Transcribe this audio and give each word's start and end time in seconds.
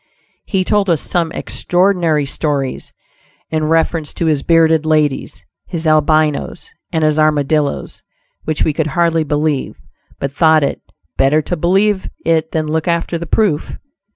He 0.45 0.63
told 0.63 0.89
us 0.89 0.99
some 0.99 1.31
extraordinary 1.33 2.25
stories 2.25 2.91
in 3.51 3.65
reference 3.65 4.15
to 4.15 4.25
his 4.25 4.41
bearded 4.41 4.83
ladies, 4.83 5.45
his 5.67 5.85
Albinos, 5.85 6.71
and 6.91 7.03
his 7.03 7.19
Armadillos, 7.19 8.01
which 8.43 8.63
we 8.63 8.73
could 8.73 8.87
hardly 8.87 9.23
believe, 9.23 9.79
but 10.17 10.31
thought 10.31 10.63
it 10.63 10.81
"better 11.19 11.43
to 11.43 11.55
believe 11.55 12.09
it 12.25 12.51
than 12.51 12.65
look 12.65 12.87
after 12.87 13.19
the 13.19 13.27
proof'." 13.27 13.77